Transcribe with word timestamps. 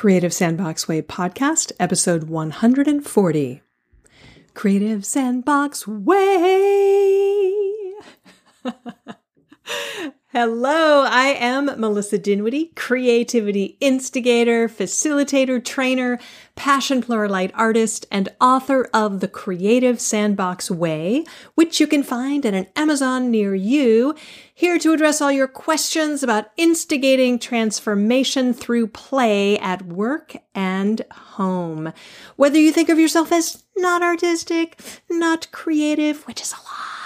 Creative 0.00 0.32
Sandbox 0.32 0.88
Way 0.88 1.02
podcast, 1.02 1.72
episode 1.78 2.24
140. 2.24 3.60
Creative 4.54 5.04
Sandbox 5.04 5.86
Way. 5.86 7.52
Hello, 10.32 11.02
I 11.02 11.34
am 11.40 11.64
Melissa 11.76 12.16
Dinwiddie, 12.16 12.70
creativity 12.76 13.76
instigator, 13.80 14.68
facilitator, 14.68 15.64
trainer, 15.64 16.20
passion 16.54 17.02
pluralite 17.02 17.50
artist, 17.52 18.06
and 18.12 18.28
author 18.40 18.88
of 18.94 19.18
The 19.18 19.26
Creative 19.26 20.00
Sandbox 20.00 20.70
Way, 20.70 21.24
which 21.56 21.80
you 21.80 21.88
can 21.88 22.04
find 22.04 22.46
at 22.46 22.54
an 22.54 22.68
Amazon 22.76 23.32
near 23.32 23.56
you. 23.56 24.14
Here 24.54 24.78
to 24.78 24.92
address 24.92 25.20
all 25.20 25.32
your 25.32 25.48
questions 25.48 26.22
about 26.22 26.52
instigating 26.56 27.40
transformation 27.40 28.54
through 28.54 28.86
play 28.86 29.58
at 29.58 29.82
work 29.82 30.36
and 30.54 31.02
home. 31.10 31.92
Whether 32.36 32.60
you 32.60 32.70
think 32.70 32.88
of 32.88 33.00
yourself 33.00 33.32
as 33.32 33.64
not 33.76 34.00
artistic, 34.00 34.80
not 35.10 35.50
creative, 35.50 36.24
which 36.28 36.40
is 36.40 36.52
a 36.52 36.56
lie 36.56 37.00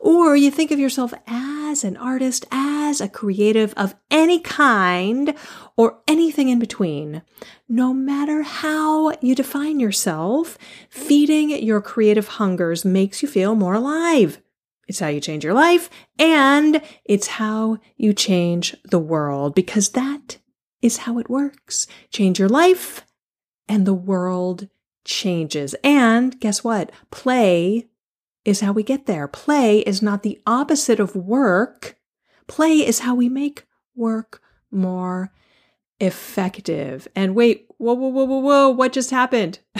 or 0.00 0.36
you 0.36 0.50
think 0.50 0.70
of 0.70 0.78
yourself 0.78 1.12
as 1.26 1.37
an 1.84 1.96
artist, 1.96 2.46
as 2.50 3.00
a 3.00 3.08
creative 3.08 3.72
of 3.76 3.94
any 4.10 4.40
kind, 4.40 5.34
or 5.76 6.00
anything 6.08 6.48
in 6.48 6.58
between. 6.58 7.22
No 7.68 7.92
matter 7.92 8.42
how 8.42 9.12
you 9.20 9.34
define 9.34 9.78
yourself, 9.78 10.56
feeding 10.88 11.50
your 11.50 11.80
creative 11.80 12.28
hungers 12.28 12.84
makes 12.84 13.22
you 13.22 13.28
feel 13.28 13.54
more 13.54 13.74
alive. 13.74 14.40
It's 14.88 15.00
how 15.00 15.08
you 15.08 15.20
change 15.20 15.44
your 15.44 15.54
life, 15.54 15.90
and 16.18 16.80
it's 17.04 17.26
how 17.26 17.78
you 17.96 18.12
change 18.12 18.74
the 18.84 18.98
world, 18.98 19.54
because 19.54 19.90
that 19.90 20.38
is 20.80 20.98
how 20.98 21.18
it 21.18 21.28
works. 21.28 21.86
Change 22.10 22.38
your 22.38 22.48
life, 22.48 23.04
and 23.68 23.86
the 23.86 23.94
world 23.94 24.68
changes. 25.04 25.74
And 25.84 26.40
guess 26.40 26.64
what? 26.64 26.90
Play 27.10 27.88
is 28.44 28.60
how 28.60 28.72
we 28.72 28.82
get 28.82 29.06
there. 29.06 29.28
Play 29.28 29.80
is 29.80 30.02
not 30.02 30.22
the 30.22 30.40
opposite 30.46 31.00
of 31.00 31.14
work. 31.14 31.96
Play 32.46 32.86
is 32.86 33.00
how 33.00 33.14
we 33.14 33.28
make 33.28 33.66
work 33.94 34.40
more 34.70 35.32
effective. 36.00 37.08
And 37.14 37.34
wait, 37.34 37.66
whoa, 37.78 37.94
whoa, 37.94 38.08
whoa, 38.08 38.24
whoa, 38.24 38.38
whoa, 38.38 38.68
what 38.70 38.92
just 38.92 39.10
happened? 39.10 39.60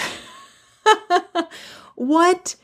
what 1.95 2.57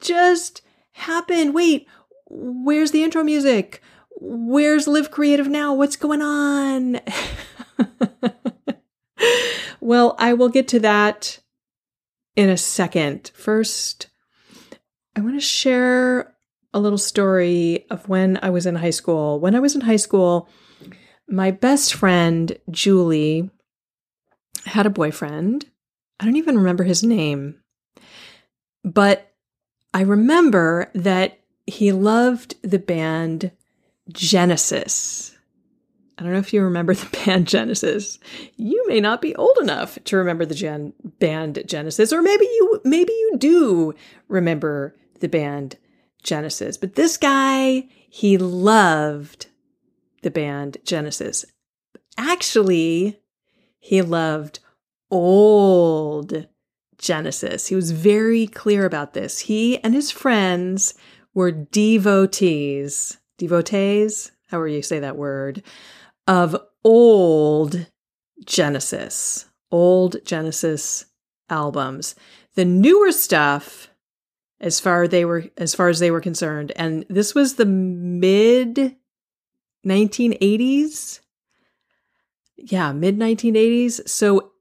just 0.00 0.62
happened? 0.92 1.54
Wait, 1.54 1.86
where's 2.26 2.90
the 2.90 3.02
intro 3.02 3.22
music? 3.22 3.82
Where's 4.16 4.86
Live 4.86 5.10
Creative 5.10 5.48
Now? 5.48 5.74
What's 5.74 5.96
going 5.96 6.22
on? 6.22 7.00
well, 9.80 10.14
I 10.18 10.32
will 10.32 10.48
get 10.48 10.68
to 10.68 10.80
that 10.80 11.40
in 12.36 12.48
a 12.48 12.56
second. 12.56 13.32
First, 13.34 14.08
I 15.16 15.20
want 15.20 15.36
to 15.36 15.40
share 15.40 16.34
a 16.72 16.80
little 16.80 16.98
story 16.98 17.86
of 17.90 18.08
when 18.08 18.38
I 18.42 18.50
was 18.50 18.66
in 18.66 18.74
high 18.74 18.90
school. 18.90 19.38
When 19.38 19.54
I 19.54 19.60
was 19.60 19.74
in 19.74 19.82
high 19.82 19.96
school, 19.96 20.48
my 21.28 21.50
best 21.50 21.94
friend, 21.94 22.58
Julie, 22.70 23.50
had 24.66 24.86
a 24.86 24.90
boyfriend. 24.90 25.66
I 26.18 26.24
don't 26.24 26.36
even 26.36 26.58
remember 26.58 26.84
his 26.84 27.02
name, 27.02 27.60
but 28.82 29.32
I 29.92 30.02
remember 30.02 30.90
that 30.94 31.38
he 31.66 31.92
loved 31.92 32.56
the 32.62 32.78
band 32.78 33.52
Genesis. 34.10 35.36
I 36.18 36.22
don't 36.22 36.32
know 36.32 36.38
if 36.38 36.52
you 36.52 36.62
remember 36.62 36.94
the 36.94 37.18
band 37.24 37.46
Genesis. 37.46 38.18
You 38.56 38.84
may 38.88 39.00
not 39.00 39.22
be 39.22 39.34
old 39.36 39.56
enough 39.60 39.98
to 40.04 40.16
remember 40.16 40.44
the 40.44 40.54
gen- 40.54 40.92
band 41.18 41.62
Genesis, 41.66 42.12
or 42.12 42.22
maybe 42.22 42.44
you 42.44 42.80
maybe 42.84 43.12
you 43.12 43.36
do 43.38 43.94
remember 44.28 44.94
the 45.24 45.28
band 45.28 45.78
Genesis. 46.22 46.76
But 46.76 46.96
this 46.96 47.16
guy, 47.16 47.88
he 48.10 48.36
loved 48.36 49.46
the 50.20 50.30
band 50.30 50.76
Genesis. 50.84 51.46
Actually, 52.18 53.18
he 53.80 54.02
loved 54.02 54.58
old 55.10 56.46
Genesis. 56.98 57.68
He 57.68 57.74
was 57.74 57.90
very 57.90 58.46
clear 58.46 58.84
about 58.84 59.14
this. 59.14 59.38
He 59.40 59.82
and 59.82 59.94
his 59.94 60.10
friends 60.10 60.92
were 61.32 61.50
devotees, 61.50 63.16
devotees, 63.38 64.30
however 64.50 64.68
you 64.68 64.82
say 64.82 64.98
that 64.98 65.16
word, 65.16 65.62
of 66.28 66.54
old 66.84 67.86
Genesis, 68.44 69.46
old 69.70 70.16
Genesis 70.26 71.06
albums. 71.48 72.14
The 72.56 72.66
newer 72.66 73.10
stuff 73.10 73.88
as 74.64 74.80
far 74.80 75.06
they 75.06 75.24
were 75.24 75.44
as 75.58 75.74
far 75.74 75.88
as 75.88 76.00
they 76.00 76.10
were 76.10 76.22
concerned. 76.22 76.72
And 76.74 77.04
this 77.08 77.34
was 77.34 77.54
the 77.54 77.66
mid 77.66 78.96
1980s 79.86 81.20
yeah 82.56 82.90
mid 82.92 83.18
1980s 83.18 84.08
so 84.08 84.52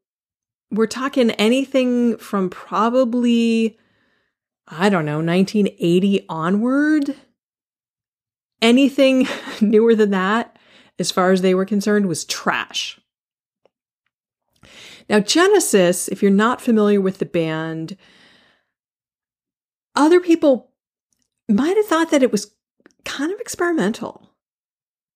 we're 0.69 0.85
talking 0.85 1.31
anything 1.31 2.17
from 2.17 2.49
probably 2.49 3.77
i 4.67 4.89
don't 4.89 5.05
know 5.05 5.21
1980 5.21 6.25
onward? 6.27 7.15
Anything 8.61 9.27
newer 9.61 9.95
than 9.95 10.11
that 10.11 10.57
as 10.99 11.09
far 11.11 11.31
as 11.31 11.41
they 11.41 11.53
were 11.53 11.65
concerned 11.65 12.07
was 12.07 12.25
trash. 12.25 12.99
Now 15.09 15.21
genesis 15.21 16.09
if 16.09 16.21
you're 16.21 16.31
not 16.31 16.61
familiar 16.61 16.99
with 16.99 17.19
the 17.19 17.25
band 17.25 17.95
other 19.95 20.19
people 20.19 20.71
might 21.49 21.77
have 21.77 21.85
thought 21.85 22.11
that 22.11 22.23
it 22.23 22.31
was 22.31 22.53
kind 23.05 23.31
of 23.31 23.39
experimental, 23.39 24.29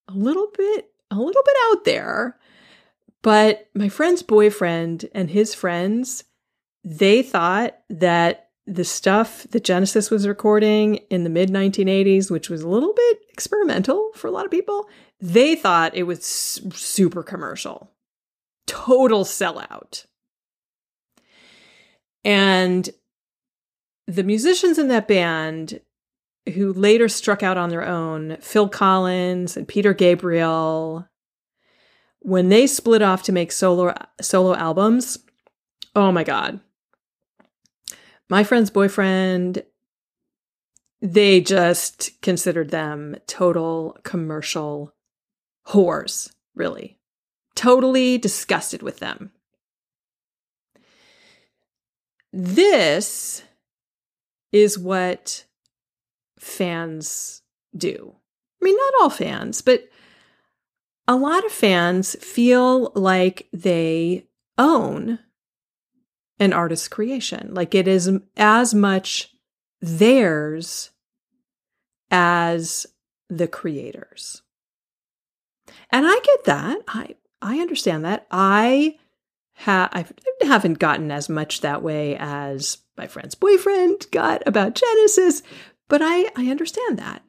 a 0.07 0.13
little 0.13 0.49
bit, 0.57 0.91
a 1.11 1.15
little 1.15 1.43
bit 1.43 1.55
out 1.69 1.85
there. 1.85 2.37
But 3.21 3.69
my 3.73 3.89
friend's 3.89 4.23
boyfriend 4.23 5.09
and 5.13 5.29
his 5.29 5.53
friends, 5.53 6.23
they 6.83 7.21
thought 7.21 7.77
that 7.89 8.49
the 8.65 8.83
stuff 8.83 9.47
that 9.51 9.63
Genesis 9.63 10.11
was 10.11 10.27
recording 10.27 10.95
in 11.09 11.23
the 11.23 11.29
mid 11.29 11.49
1980s, 11.49 12.29
which 12.29 12.49
was 12.49 12.61
a 12.61 12.67
little 12.67 12.93
bit 12.93 13.19
experimental 13.29 14.11
for 14.13 14.27
a 14.27 14.31
lot 14.31 14.45
of 14.45 14.51
people, 14.51 14.87
they 15.19 15.55
thought 15.55 15.95
it 15.95 16.03
was 16.03 16.25
super 16.25 17.23
commercial, 17.23 17.91
total 18.67 19.23
sellout. 19.23 20.05
And 22.23 22.89
the 24.07 24.23
musicians 24.23 24.77
in 24.77 24.87
that 24.87 25.07
band 25.07 25.81
who 26.53 26.71
later 26.73 27.09
struck 27.09 27.43
out 27.43 27.57
on 27.57 27.69
their 27.69 27.85
own, 27.85 28.37
Phil 28.39 28.69
Collins 28.69 29.57
and 29.57 29.67
Peter 29.67 29.93
Gabriel, 29.93 31.07
when 32.19 32.49
they 32.49 32.67
split 32.67 33.01
off 33.01 33.23
to 33.23 33.31
make 33.31 33.51
solo 33.51 33.93
solo 34.21 34.55
albums, 34.55 35.19
oh 35.95 36.11
my 36.11 36.23
god. 36.23 36.59
My 38.29 38.43
friend's 38.43 38.69
boyfriend 38.69 39.63
they 41.01 41.41
just 41.41 42.19
considered 42.21 42.71
them 42.71 43.17
total 43.27 43.97
commercial 44.03 44.95
whores, 45.67 46.31
really. 46.55 46.97
Totally 47.55 48.17
disgusted 48.17 48.81
with 48.81 48.99
them. 48.99 49.31
This 52.33 53.43
is 54.51 54.77
what 54.77 55.45
fans 56.39 57.41
do. 57.75 58.15
I 58.61 58.65
mean, 58.65 58.75
not 58.75 59.01
all 59.01 59.09
fans, 59.09 59.61
but 59.61 59.87
a 61.07 61.15
lot 61.15 61.45
of 61.45 61.51
fans 61.51 62.15
feel 62.15 62.91
like 62.95 63.47
they 63.53 64.25
own 64.57 65.19
an 66.39 66.53
artist's 66.53 66.87
creation, 66.87 67.53
like 67.53 67.73
it 67.73 67.87
is 67.87 68.09
as 68.35 68.73
much 68.73 69.31
theirs 69.81 70.91
as 72.11 72.85
the 73.29 73.47
creators. 73.47 74.41
And 75.91 76.05
I 76.07 76.19
get 76.23 76.43
that. 76.45 76.77
I 76.87 77.15
I 77.41 77.59
understand 77.59 78.05
that. 78.05 78.25
I 78.31 78.97
ha- 79.57 79.89
I 79.91 80.05
haven't 80.41 80.79
gotten 80.79 81.11
as 81.11 81.29
much 81.29 81.61
that 81.61 81.81
way 81.81 82.15
as 82.17 82.77
my 82.97 83.07
friend's 83.07 83.35
boyfriend 83.35 84.07
got 84.11 84.43
about 84.45 84.75
Genesis, 84.75 85.43
but 85.87 86.01
I, 86.01 86.29
I 86.35 86.49
understand 86.49 86.99
that. 86.99 87.23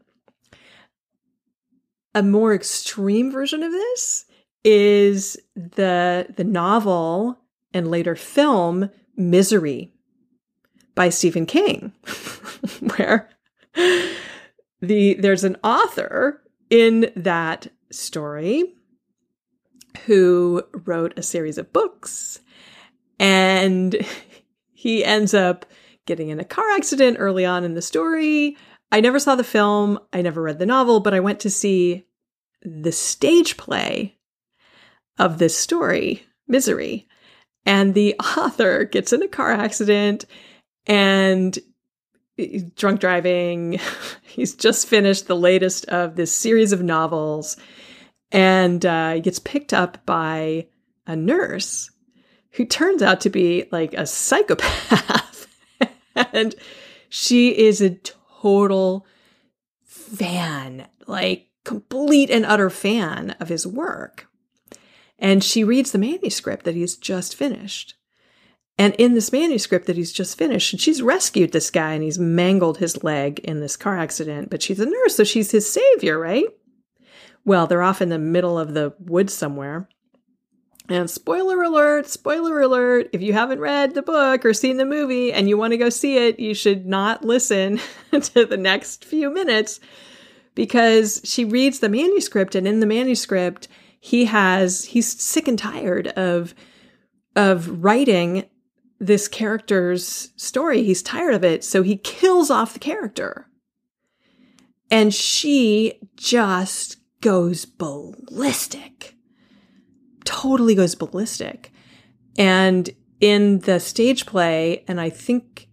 A 2.15 2.23
more 2.23 2.55
extreme 2.55 3.31
version 3.31 3.63
of 3.63 3.73
this 3.73 4.25
is 4.65 5.39
the 5.55 6.27
the 6.37 6.45
novel 6.45 7.39
and 7.73 7.91
later 7.91 8.17
film 8.17 8.91
Misery 9.17 9.93
by 10.95 11.11
Stephen 11.11 11.47
King, 11.47 11.93
where 12.97 13.29
the 14.81 15.15
there's 15.15 15.45
an 15.45 15.57
author 15.63 16.43
in 16.71 17.13
that 17.15 17.69
story 17.91 18.75
who 20.09 20.63
wrote 20.87 21.13
a 21.19 21.23
series 21.23 21.59
of 21.59 21.71
books 21.71 22.41
and 23.21 23.95
he 24.73 25.05
ends 25.05 25.35
up 25.35 25.67
getting 26.07 26.31
in 26.31 26.41
a 26.41 26.45
car 26.45 26.65
accident 26.71 27.19
early 27.21 27.45
on 27.45 27.63
in 27.63 27.75
the 27.75 27.83
story. 27.83 28.57
I 28.91 29.03
never 29.03 29.19
saw 29.19 29.35
the 29.35 29.45
film, 29.45 29.99
I 30.11 30.23
never 30.23 30.41
read 30.41 30.59
the 30.59 30.65
novel, 30.65 31.01
but 31.01 31.13
I 31.13 31.21
went 31.21 31.41
to 31.41 31.51
see 31.51 32.07
the 32.63 32.91
stage 32.91 33.59
play 33.59 34.17
of 35.19 35.37
this 35.37 35.55
story, 35.55 36.25
Misery. 36.47 37.07
And 37.67 37.93
the 37.93 38.15
author 38.39 38.85
gets 38.85 39.13
in 39.13 39.23
a 39.23 39.29
car 39.29 39.53
accident 39.53 40.25
and 40.87 41.59
drunk 42.77 43.01
driving. 43.01 43.79
He's 44.23 44.55
just 44.55 44.89
finished 44.89 45.27
the 45.27 45.37
latest 45.37 45.85
of 45.91 46.17
this 46.17 46.35
series 46.35 46.73
of 46.73 46.83
novels 46.83 47.59
and 48.31 48.85
uh, 48.85 49.15
he 49.15 49.21
gets 49.21 49.39
picked 49.39 49.73
up 49.73 50.05
by 50.05 50.67
a 51.07 51.17
nurse 51.17 51.91
who 52.53 52.65
turns 52.65 53.03
out 53.03 53.21
to 53.23 53.31
be 53.31 53.67
like 53.71 53.95
a 53.95 54.07
psychopath. 54.07 55.47
and 56.15 56.55
she 57.09 57.57
is 57.57 57.81
a 57.81 57.99
total 58.41 59.07
fan, 59.85 60.87
like 61.07 61.49
complete 61.65 62.31
and 62.31 62.45
utter 62.45 62.71
fan 62.71 63.31
of 63.41 63.49
his 63.49 63.67
work. 63.67 64.27
And 65.19 65.43
she 65.43 65.65
reads 65.65 65.93
the 65.93 65.99
manuscript 65.99 66.65
that 66.65 66.75
he's 66.75 66.97
just 66.97 67.35
finished. 67.35 67.95
And 68.81 68.95
in 68.95 69.15
this 69.15 69.33
manuscript 69.33 69.87
that 69.87 69.97
he's 69.97 70.13
just 70.13 70.39
finished, 70.39 70.73
and 70.73 70.81
she's 70.81 71.03
rescued 71.03 71.51
this 71.51 71.71
guy 71.71 71.95
and 71.95 72.03
he's 72.03 72.19
mangled 72.19 72.79
his 72.79 73.03
leg 73.03 73.41
in 73.41 73.61
this 73.61 73.77
car 73.77 73.99
accident, 73.99 74.51
but 74.51 74.63
she's 74.63 74.79
a 74.79 74.87
nurse, 74.87 75.17
so 75.17 75.25
she's 75.25 75.51
his 75.51 75.69
savior, 75.69 76.17
right? 76.17 76.47
Well, 77.49 77.67
they're 77.67 77.83
off 77.83 78.03
in 78.03 78.11
the 78.11 78.19
middle 78.19 78.59
of 78.59 78.75
the 78.75 78.93
woods 78.99 79.33
somewhere. 79.33 79.89
And 80.91 81.09
spoiler 81.09 81.62
alert, 81.62 82.06
spoiler 82.06 82.61
alert, 82.61 83.09
if 83.15 83.23
you 83.23 83.33
haven't 83.33 83.59
read 83.59 83.95
the 83.95 84.03
book 84.03 84.45
or 84.45 84.53
seen 84.53 84.77
the 84.77 84.85
movie 84.85 85.33
and 85.33 85.49
you 85.49 85.56
want 85.56 85.71
to 85.71 85.79
go 85.79 85.89
see 85.89 86.19
it, 86.19 86.39
you 86.39 86.53
should 86.53 86.85
not 86.85 87.25
listen 87.25 87.81
to 88.12 88.45
the 88.45 88.59
next 88.59 89.03
few 89.03 89.33
minutes 89.33 89.81
because 90.55 91.23
she 91.25 91.47
reads 91.47 91.79
the 91.79 91.89
manuscript 91.89 92.55
and 92.55 92.69
in 92.69 92.81
the 92.81 92.87
manuscript 92.87 93.67
he 93.99 94.27
has 94.27 94.85
he's 94.85 95.19
sick 95.19 95.49
and 95.49 95.59
tired 95.59 96.09
of 96.09 96.55
of 97.35 97.83
writing 97.83 98.45
this 99.00 99.27
character's 99.27 100.35
story. 100.37 100.83
He's 100.83 101.03
tired 101.03 101.33
of 101.33 101.45
it, 101.45 101.65
so 101.65 101.83
he 101.83 101.97
kills 101.97 102.50
off 102.50 102.75
the 102.75 102.79
character. 102.79 103.47
And 104.91 105.15
she 105.15 105.99
just 106.15 106.98
goes 107.20 107.65
ballistic 107.65 109.19
totally 110.29 110.75
goes 110.75 110.94
ballistic. 110.94 111.73
And 112.37 112.91
in 113.19 113.61
the 113.61 113.81
stage 113.81 114.26
play, 114.26 114.85
and 114.87 115.00
I 115.00 115.09
think 115.09 115.69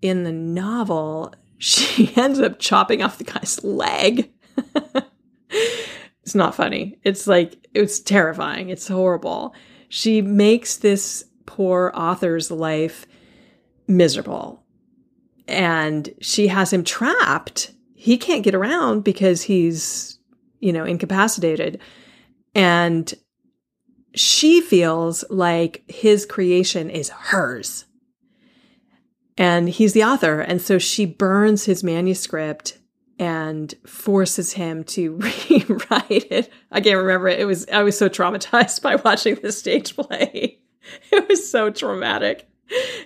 in 0.00 0.22
the 0.22 0.32
novel, 0.32 1.34
she 1.58 2.12
ends 2.16 2.38
up 2.38 2.60
chopping 2.60 3.02
off 3.02 3.18
the 3.18 3.24
guy's 3.24 3.62
leg. 3.64 4.30
it's 5.50 6.34
not 6.36 6.54
funny. 6.54 6.98
It's 7.02 7.26
like, 7.26 7.66
it's 7.74 7.98
terrifying. 7.98 8.70
It's 8.70 8.86
horrible. 8.86 9.54
She 9.88 10.22
makes 10.22 10.76
this 10.76 11.24
poor 11.44 11.90
author's 11.94 12.50
life 12.50 13.06
miserable. 13.88 14.62
And 15.48 16.10
she 16.20 16.46
has 16.46 16.72
him 16.72 16.84
trapped. 16.84 17.72
He 17.94 18.18
can't 18.18 18.44
get 18.44 18.54
around 18.54 19.02
because 19.02 19.42
he's, 19.42 20.15
you 20.60 20.72
know, 20.72 20.84
incapacitated. 20.84 21.80
And 22.54 23.12
she 24.14 24.60
feels 24.60 25.24
like 25.28 25.84
his 25.88 26.24
creation 26.24 26.90
is 26.90 27.10
hers. 27.10 27.84
And 29.36 29.68
he's 29.68 29.92
the 29.92 30.04
author. 30.04 30.40
And 30.40 30.62
so 30.62 30.78
she 30.78 31.04
burns 31.04 31.66
his 31.66 31.84
manuscript 31.84 32.78
and 33.18 33.74
forces 33.86 34.54
him 34.54 34.84
to 34.84 35.12
rewrite 35.50 36.26
it. 36.30 36.50
I 36.70 36.80
can't 36.80 36.98
remember 36.98 37.28
it. 37.28 37.40
It 37.40 37.44
was, 37.44 37.66
I 37.68 37.82
was 37.82 37.98
so 37.98 38.08
traumatized 38.08 38.82
by 38.82 38.96
watching 38.96 39.36
this 39.36 39.58
stage 39.58 39.96
play. 39.96 40.58
It 41.10 41.28
was 41.28 41.50
so 41.50 41.68
traumatic. 41.68 42.48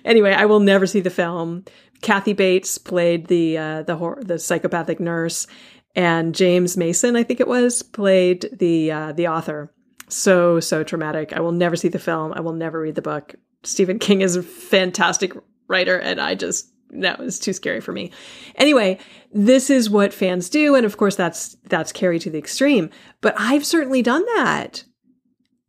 Anyway, 0.05 0.33
I 0.33 0.45
will 0.45 0.59
never 0.59 0.85
see 0.85 0.99
the 0.99 1.09
film. 1.09 1.65
Kathy 2.03 2.33
Bates 2.33 2.77
played 2.77 3.25
the, 3.25 3.57
uh, 3.57 3.81
the, 3.81 3.95
hor- 3.95 4.21
the 4.21 4.37
psychopathic 4.37 4.99
nurse 4.99 5.47
and 5.95 6.33
James 6.35 6.77
Mason, 6.77 7.15
I 7.15 7.23
think 7.23 7.39
it 7.39 7.47
was, 7.47 7.83
played 7.83 8.49
the, 8.57 8.91
uh, 8.91 9.11
the 9.13 9.27
author 9.27 9.73
so 10.13 10.59
so 10.59 10.83
traumatic. 10.83 11.33
I 11.33 11.39
will 11.39 11.51
never 11.51 11.75
see 11.75 11.87
the 11.87 11.99
film. 11.99 12.33
I 12.33 12.41
will 12.41 12.53
never 12.53 12.79
read 12.79 12.95
the 12.95 13.01
book. 13.01 13.35
Stephen 13.63 13.99
King 13.99 14.21
is 14.21 14.35
a 14.35 14.43
fantastic 14.43 15.33
writer, 15.67 15.97
and 15.97 16.19
I 16.19 16.35
just 16.35 16.69
that 16.91 17.19
was 17.19 17.39
too 17.39 17.53
scary 17.53 17.79
for 17.79 17.93
me. 17.93 18.11
Anyway, 18.55 18.99
this 19.33 19.69
is 19.69 19.89
what 19.89 20.13
fans 20.13 20.49
do, 20.49 20.75
and 20.75 20.85
of 20.85 20.97
course 20.97 21.15
that's 21.15 21.55
that's 21.69 21.91
carried 21.91 22.21
to 22.21 22.29
the 22.29 22.39
extreme. 22.39 22.89
But 23.21 23.35
I've 23.37 23.65
certainly 23.65 24.01
done 24.01 24.25
that 24.35 24.83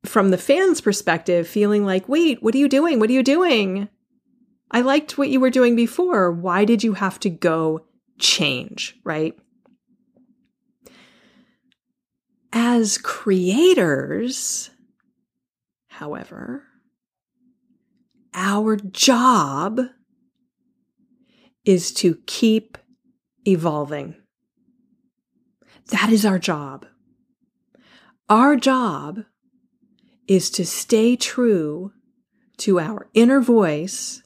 from 0.05 0.31
the 0.31 0.39
fans' 0.39 0.81
perspective, 0.81 1.47
feeling 1.47 1.85
like, 1.85 2.09
wait, 2.09 2.43
what 2.43 2.55
are 2.55 2.59
you 2.59 2.69
doing? 2.69 2.99
What 2.99 3.11
are 3.11 3.15
you 3.15 3.23
doing? 3.23 3.89
I 4.71 4.81
liked 4.81 5.19
what 5.19 5.29
you 5.29 5.39
were 5.39 5.51
doing 5.51 5.77
before. 5.77 6.33
Why 6.33 6.65
did 6.65 6.83
you 6.83 6.95
have 6.95 7.21
to 7.21 7.31
go 7.31 7.87
change? 8.19 8.97
Right? 9.05 9.37
As 12.53 12.99
creators, 12.99 14.71
however, 15.89 16.65
our 18.35 18.77
job 18.77 19.81
is 21.65 21.93
to 21.93 22.19
keep 22.27 22.77
evolving. 23.47 24.17
That 25.89 26.11
is 26.11 26.27
our 26.27 26.39
job. 26.39 26.87
Our 28.29 28.57
job 28.57 29.25
is 30.29 30.51
to 30.51 30.65
stay 30.65 31.17
true 31.17 31.93
to 32.59 32.79
our 32.81 33.09
inner 33.15 33.41
voice 33.41 34.23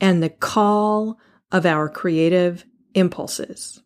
and 0.00 0.22
the 0.22 0.28
call 0.28 1.18
of 1.50 1.64
our 1.64 1.88
creative 1.88 2.64
impulses. 2.94 3.82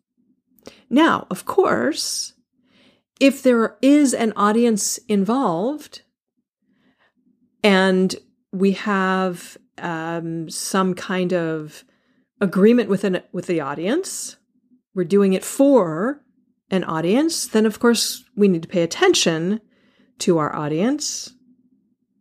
Now, 0.89 1.27
of 1.29 1.45
course, 1.45 2.32
if 3.23 3.41
there 3.41 3.77
is 3.81 4.13
an 4.13 4.33
audience 4.35 4.97
involved 5.07 6.01
and 7.63 8.17
we 8.51 8.73
have 8.73 9.57
um, 9.77 10.49
some 10.49 10.93
kind 10.93 11.33
of 11.33 11.85
agreement 12.41 12.89
with 12.89 13.05
an, 13.05 13.21
with 13.31 13.47
the 13.47 13.61
audience, 13.61 14.35
we're 14.93 15.05
doing 15.05 15.31
it 15.31 15.45
for 15.45 16.21
an 16.69 16.83
audience, 16.83 17.47
then 17.47 17.65
of 17.65 17.79
course 17.79 18.25
we 18.35 18.49
need 18.49 18.61
to 18.61 18.67
pay 18.67 18.81
attention 18.83 19.61
to 20.19 20.37
our 20.37 20.53
audience. 20.53 21.33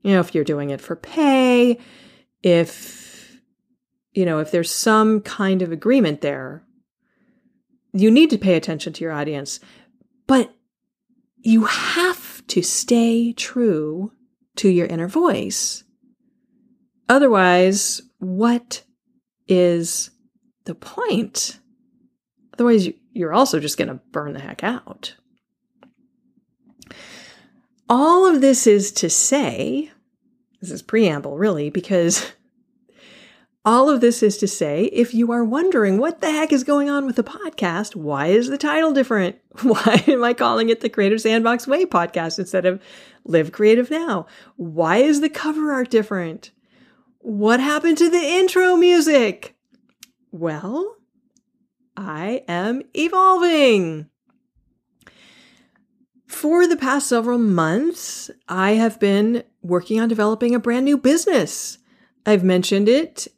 You 0.03 0.13
know, 0.13 0.21
if 0.21 0.37
you're 0.37 0.45
doing 0.45 0.71
it 0.71 0.81
for 0.81 0.95
pay, 0.95 1.81
if 2.45 3.41
you 4.13 4.25
know, 4.25 4.39
if 4.39 4.53
there's 4.53 4.71
some 4.71 5.21
kind 5.23 5.63
of 5.63 5.73
agreement 5.73 6.21
there, 6.21 6.63
you 7.93 8.09
need 8.09 8.31
to 8.31 8.39
pay 8.39 8.55
attention 8.55 8.93
to 8.93 9.03
your 9.03 9.13
audience. 9.13 9.59
But 10.29 10.55
you 11.43 11.65
have 11.65 12.47
to 12.49 12.63
stay 12.63 13.33
true 13.33 14.13
to 14.57 14.69
your 14.69 14.87
inner 14.87 15.09
voice. 15.09 15.85
Otherwise, 17.09 18.03
what 18.19 18.85
is 19.49 20.11
the 20.65 20.75
point? 20.75 21.59
Otherwise, 22.55 22.89
you're 23.13 23.33
also 23.33 23.61
just 23.61 23.77
going 23.77 23.89
to 23.89 24.01
burn 24.13 24.33
the 24.33 24.41
heck 24.41 24.63
out. 24.63 25.15
All 27.89 28.27
of 28.27 28.41
this 28.41 28.67
is 28.67 28.93
to 28.93 29.11
say, 29.11 29.91
this 30.61 30.71
is 30.71 30.83
preamble 30.83 31.37
really, 31.37 31.71
because 31.71 32.33
all 33.65 33.89
of 33.89 34.01
this 34.01 34.23
is 34.23 34.39
to 34.39 34.49
say, 34.49 34.85
if 34.87 35.15
you 35.15 35.31
are 35.31 35.45
wondering 35.45 35.99
what 35.99 36.21
the 36.21 36.31
heck 36.31 36.53
is 36.53 36.65
going 36.65 36.91
on 36.91 37.07
with 37.07 37.15
the 37.15 37.23
podcast, 37.23 37.95
why 37.95 38.27
is 38.27 38.49
the 38.49 38.59
title 38.59 38.93
different? 38.93 39.37
Why 39.63 40.03
am 40.07 40.25
I 40.25 40.33
calling 40.33 40.71
it 40.71 40.81
the 40.81 40.89
Creative 40.89 41.21
Sandbox 41.21 41.67
Way 41.67 41.85
podcast 41.85 42.39
instead 42.39 42.65
of 42.65 42.83
Live 43.25 43.53
Creative 43.53 43.91
Now? 43.91 44.27
Why 44.57 44.97
is 44.97 45.21
the 45.21 45.29
cover 45.29 45.73
art 45.73 45.91
different? 45.91 46.53
What 47.19 47.61
happened 47.61 47.99
to 47.99 48.09
the 48.09 48.19
intro 48.19 48.77
music? 48.77 49.55
Well, 50.31 50.97
I 51.97 52.45
am 52.49 52.83
evolving. 52.97 54.09
For 56.27 56.67
the 56.67 56.79
past 56.79 57.09
several 57.09 57.39
months, 57.39 58.31
I 58.49 58.73
have 58.73 58.99
been 58.99 59.45
working 59.61 60.01
on 60.01 60.09
developing 60.09 60.55
a 60.55 60.59
brand 60.59 60.87
new 60.87 60.97
business. 60.97 61.77
I've 62.25 62.43
mentioned 62.43 62.89
it 62.89 63.29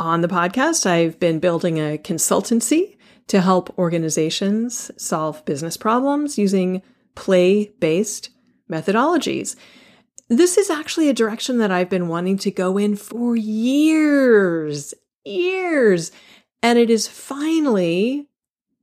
on 0.00 0.20
the 0.20 0.28
podcast, 0.28 0.86
I've 0.86 1.18
been 1.18 1.38
building 1.38 1.78
a 1.78 1.98
consultancy 1.98 2.96
to 3.28 3.40
help 3.40 3.76
organizations 3.78 4.90
solve 4.96 5.44
business 5.44 5.76
problems 5.76 6.38
using 6.38 6.82
play 7.14 7.72
based 7.80 8.30
methodologies. 8.70 9.56
this 10.28 10.58
is 10.58 10.68
actually 10.68 11.08
a 11.08 11.14
direction 11.14 11.56
that 11.58 11.70
I've 11.70 11.88
been 11.88 12.08
wanting 12.08 12.36
to 12.38 12.50
go 12.50 12.76
in 12.76 12.96
for 12.96 13.34
years, 13.34 14.92
years. 15.24 16.12
And 16.62 16.78
it 16.78 16.90
is 16.90 17.08
finally 17.08 18.28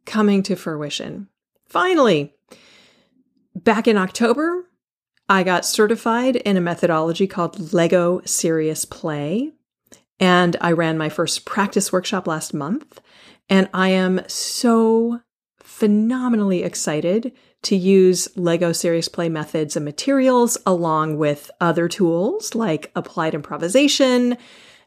coming 0.06 0.42
to 0.44 0.56
fruition. 0.56 1.28
Finally. 1.68 2.34
Back 3.54 3.88
in 3.88 3.96
October, 3.98 4.66
I 5.30 5.44
got 5.44 5.66
certified 5.66 6.36
in 6.36 6.58
a 6.58 6.62
methodology 6.62 7.28
called 7.28 7.74
Lego 7.74 8.22
Serious 8.26 8.86
Play. 8.86 9.54
And 10.20 10.56
I 10.62 10.72
ran 10.72 10.98
my 10.98 11.10
first 11.10 11.46
practice 11.46 11.92
workshop 11.92 12.28
last 12.28 12.54
month. 12.54 13.02
And 13.50 13.70
I 13.74 13.90
am 13.90 14.22
so 14.28 15.22
phenomenally 15.60 16.64
excited 16.64 17.34
to 17.64 17.76
use 17.76 18.30
Lego 18.38 18.72
Serious 18.72 19.08
Play 19.08 19.28
methods 19.28 19.76
and 19.76 19.84
materials 19.84 20.58
along 20.66 21.18
with 21.18 21.52
other 21.60 21.88
tools 21.88 22.56
like 22.56 22.92
applied 22.96 23.34
improvisation 23.34 24.38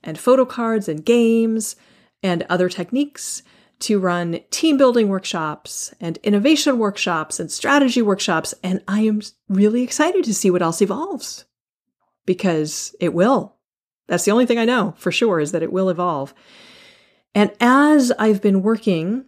and 0.03 0.19
photo 0.19 0.45
cards 0.45 0.89
and 0.89 1.05
games 1.05 1.77
and 2.23 2.45
other 2.49 2.69
techniques 2.69 3.43
to 3.81 3.99
run 3.99 4.41
team 4.51 4.77
building 4.77 5.09
workshops 5.09 5.93
and 6.01 6.17
innovation 6.19 6.79
workshops 6.79 7.39
and 7.39 7.51
strategy 7.51 8.03
workshops. 8.03 8.55
And 8.63 8.83
I 8.89 9.01
am 9.03 9.21
really 9.49 9.83
excited 9.83 10.25
to 10.25 10.35
see 10.35 10.51
what 10.51 10.63
else 10.63 10.81
evolves 10.81 11.45
because 12.27 12.95
it 13.01 13.13
will. 13.13 13.58
That's 14.09 14.25
the 14.25 14.31
only 14.33 14.47
thing 14.47 14.59
I 14.59 14.65
know 14.65 14.95
for 14.97 15.13
sure 15.13 15.39
is 15.39 15.53
that 15.53 15.63
it 15.63 15.73
will 15.73 15.91
evolve. 15.91 16.35
And 17.35 17.53
as 17.61 18.11
I've 18.19 18.43
been 18.43 18.63
working 18.63 19.27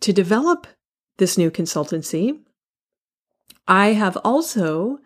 to 0.00 0.12
develop 0.12 0.66
this 1.18 1.36
new 1.36 1.50
consultancy, 1.50 2.40
I 3.68 3.88
have 3.88 4.16
also 4.24 4.98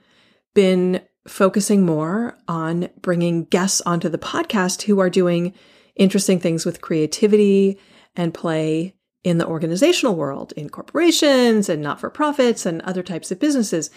been 0.54 1.02
focusing 1.26 1.84
more 1.84 2.38
on 2.46 2.88
bringing 3.00 3.44
guests 3.44 3.80
onto 3.84 4.08
the 4.08 4.18
podcast 4.18 4.82
who 4.82 5.00
are 5.00 5.10
doing 5.10 5.52
interesting 5.96 6.38
things 6.38 6.64
with 6.64 6.80
creativity 6.80 7.78
and 8.14 8.32
play 8.32 8.94
in 9.24 9.38
the 9.38 9.46
organizational 9.46 10.14
world, 10.14 10.52
in 10.56 10.68
corporations 10.68 11.68
and 11.68 11.82
not 11.82 11.98
for 11.98 12.10
profits 12.10 12.66
and 12.66 12.82
other 12.82 13.02
types 13.02 13.30
of 13.30 13.40
businesses. 13.40 13.90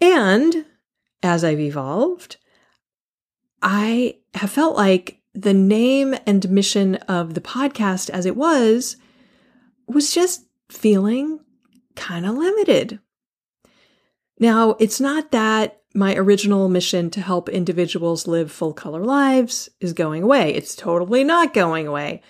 And 0.00 0.66
as 1.22 1.44
I've 1.44 1.60
evolved, 1.60 2.36
I 3.62 4.16
have 4.34 4.50
felt 4.50 4.76
like 4.76 5.20
the 5.34 5.54
name 5.54 6.14
and 6.26 6.48
mission 6.50 6.96
of 6.96 7.34
the 7.34 7.40
podcast 7.40 8.10
as 8.10 8.26
it 8.26 8.36
was 8.36 8.96
was 9.86 10.12
just 10.12 10.46
feeling 10.70 11.40
kind 11.96 12.26
of 12.26 12.36
limited. 12.36 13.00
Now, 14.38 14.76
it's 14.78 15.00
not 15.00 15.32
that 15.32 15.80
my 15.94 16.14
original 16.14 16.68
mission 16.68 17.10
to 17.10 17.20
help 17.20 17.48
individuals 17.48 18.26
live 18.26 18.52
full 18.52 18.72
color 18.72 19.04
lives 19.04 19.68
is 19.80 19.92
going 19.92 20.22
away. 20.22 20.54
It's 20.54 20.76
totally 20.76 21.24
not 21.24 21.54
going 21.54 21.86
away. 21.86 22.22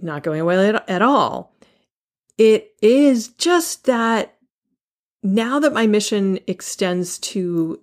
Not 0.00 0.22
going 0.22 0.40
away 0.40 0.74
at, 0.88 1.02
all. 1.02 1.54
It 2.38 2.74
is 2.82 3.28
just 3.28 3.84
that 3.84 4.36
now 5.22 5.58
that 5.58 5.72
my 5.72 5.86
mission 5.86 6.38
extends 6.46 7.18
to 7.18 7.80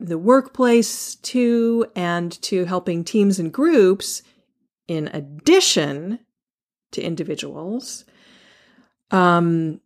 the 0.00 0.18
workplace 0.18 1.14
too 1.16 1.86
and 1.94 2.40
to 2.42 2.64
helping 2.64 3.04
teams 3.04 3.38
and 3.38 3.52
groups 3.52 4.22
in 4.88 5.08
addition 5.08 6.18
to 6.90 7.02
individuals 7.02 8.04
um 9.10 9.80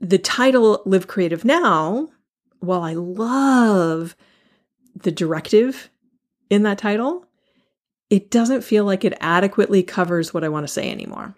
the 0.00 0.18
title 0.18 0.82
Live 0.84 1.06
Creative 1.06 1.44
Now, 1.44 2.08
while 2.60 2.82
I 2.82 2.94
love 2.94 4.16
the 4.94 5.10
directive 5.10 5.90
in 6.50 6.62
that 6.62 6.78
title, 6.78 7.26
it 8.10 8.30
doesn't 8.30 8.62
feel 8.62 8.84
like 8.84 9.04
it 9.04 9.16
adequately 9.20 9.82
covers 9.82 10.32
what 10.32 10.44
I 10.44 10.48
want 10.48 10.66
to 10.66 10.72
say 10.72 10.90
anymore. 10.90 11.34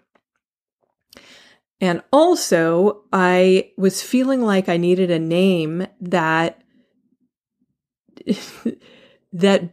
And 1.81 2.03
also, 2.11 3.03
I 3.13 3.71
was 3.77 4.03
feeling 4.03 4.41
like 4.41 4.67
I 4.67 4.77
needed 4.77 5.09
a 5.09 5.19
name 5.19 5.87
that 6.01 6.61
that 9.33 9.69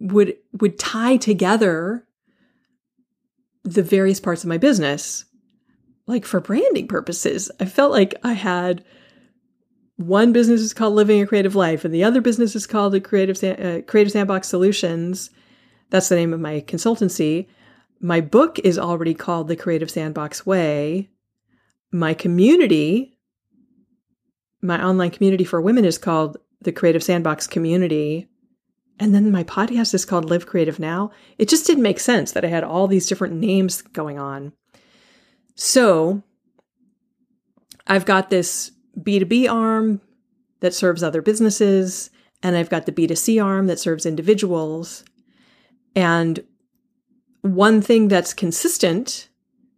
would 0.00 0.36
would 0.60 0.78
tie 0.78 1.16
together 1.16 2.06
the 3.64 3.82
various 3.82 4.20
parts 4.20 4.42
of 4.42 4.48
my 4.48 4.58
business 4.58 5.24
like 6.08 6.24
for 6.24 6.40
branding 6.40 6.88
purposes. 6.88 7.50
I 7.60 7.66
felt 7.66 7.92
like 7.92 8.14
I 8.24 8.32
had 8.32 8.82
one 9.96 10.32
business 10.32 10.60
is 10.60 10.72
called 10.72 10.94
Living 10.94 11.20
a 11.20 11.26
Creative 11.26 11.54
Life, 11.54 11.84
and 11.84 11.92
the 11.92 12.04
other 12.04 12.20
business 12.20 12.56
is 12.56 12.66
called 12.66 12.92
the 12.92 13.00
Creative 13.00 13.36
uh, 13.44 13.82
Creative 13.82 14.12
Sandbox 14.12 14.48
Solutions. 14.48 15.30
That's 15.90 16.08
the 16.08 16.16
name 16.16 16.32
of 16.32 16.40
my 16.40 16.60
consultancy. 16.66 17.46
My 18.00 18.20
book 18.20 18.58
is 18.60 18.78
already 18.78 19.14
called 19.14 19.48
The 19.48 19.56
Creative 19.56 19.90
Sandbox 19.90 20.46
Way. 20.46 21.10
My 21.90 22.14
community, 22.14 23.18
my 24.62 24.82
online 24.82 25.10
community 25.10 25.44
for 25.44 25.60
women, 25.60 25.84
is 25.84 25.98
called 25.98 26.36
the 26.60 26.72
Creative 26.72 27.02
Sandbox 27.02 27.46
Community. 27.46 28.28
And 28.98 29.14
then 29.14 29.30
my 29.30 29.44
podcast 29.44 29.94
is 29.94 30.04
called 30.04 30.28
Live 30.28 30.46
Creative 30.46 30.78
Now. 30.78 31.12
It 31.38 31.48
just 31.48 31.66
didn't 31.66 31.84
make 31.84 32.00
sense 32.00 32.32
that 32.32 32.44
I 32.44 32.48
had 32.48 32.64
all 32.64 32.88
these 32.88 33.06
different 33.06 33.34
names 33.34 33.80
going 33.82 34.18
on. 34.18 34.52
So 35.54 36.22
I've 37.86 38.04
got 38.04 38.30
this 38.30 38.72
B2B 38.98 39.50
arm 39.50 40.00
that 40.60 40.74
serves 40.74 41.02
other 41.02 41.22
businesses, 41.22 42.10
and 42.42 42.56
I've 42.56 42.70
got 42.70 42.86
the 42.86 42.92
B2C 42.92 43.42
arm 43.42 43.66
that 43.68 43.78
serves 43.78 44.04
individuals. 44.04 45.04
And 45.94 46.44
one 47.42 47.80
thing 47.80 48.08
that's 48.08 48.34
consistent 48.34 49.28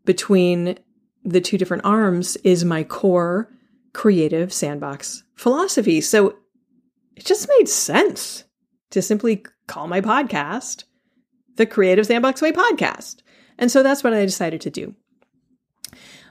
between 0.04 0.78
the 1.24 1.40
two 1.40 1.58
different 1.58 1.84
arms 1.84 2.36
is 2.36 2.64
my 2.64 2.82
core 2.82 3.50
creative 3.92 4.52
sandbox 4.52 5.22
philosophy. 5.34 6.00
So 6.00 6.36
it 7.20 7.26
just 7.26 7.48
made 7.58 7.68
sense 7.68 8.42
to 8.90 9.00
simply 9.00 9.44
call 9.68 9.86
my 9.86 10.00
podcast 10.00 10.84
the 11.54 11.66
Creative 11.66 12.06
Sandbox 12.06 12.42
Way 12.42 12.50
podcast. 12.50 13.18
And 13.58 13.70
so 13.70 13.84
that's 13.84 14.02
what 14.02 14.14
I 14.14 14.24
decided 14.24 14.60
to 14.62 14.70
do 14.70 14.96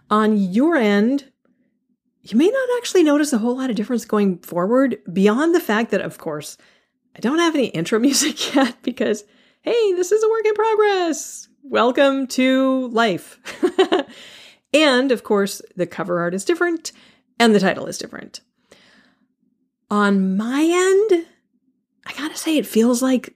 on 0.09 0.37
your 0.37 0.75
end, 0.75 1.31
you 2.21 2.37
may 2.37 2.47
not 2.47 2.69
actually 2.77 3.03
notice 3.03 3.31
a 3.33 3.37
whole 3.37 3.57
lot 3.57 3.69
of 3.69 3.75
difference 3.75 4.05
going 4.05 4.39
forward 4.39 4.97
beyond 5.11 5.53
the 5.53 5.59
fact 5.59 5.91
that, 5.91 6.01
of 6.01 6.17
course, 6.17 6.57
I 7.15 7.19
don't 7.19 7.39
have 7.39 7.55
any 7.55 7.67
intro 7.67 7.99
music 7.99 8.55
yet 8.55 8.77
because, 8.81 9.23
hey, 9.61 9.93
this 9.93 10.11
is 10.11 10.23
a 10.23 10.29
work 10.29 10.45
in 10.45 10.53
progress. 10.53 11.47
Welcome 11.63 12.27
to 12.27 12.87
life. 12.87 13.39
and 14.73 15.11
of 15.11 15.23
course, 15.23 15.61
the 15.75 15.87
cover 15.87 16.19
art 16.19 16.33
is 16.33 16.45
different 16.45 16.91
and 17.39 17.53
the 17.53 17.59
title 17.59 17.85
is 17.85 17.97
different. 17.97 18.41
On 19.91 20.37
my 20.37 20.61
end, 20.61 21.25
I 22.05 22.13
gotta 22.13 22.37
say, 22.37 22.57
it 22.57 22.67
feels 22.67 23.01
like 23.01 23.35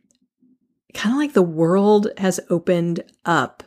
kind 0.94 1.14
of 1.14 1.20
like 1.20 1.34
the 1.34 1.42
world 1.42 2.08
has 2.18 2.40
opened 2.50 3.04
up. 3.26 3.64